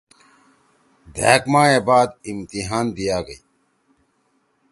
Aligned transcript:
دھأک 1.15 1.43
ماہ 1.51 1.69
ئے 1.71 1.77
بعد 1.87 2.09
امتحان 2.31 2.85
دیا 2.97 3.17
گئی 3.27 3.39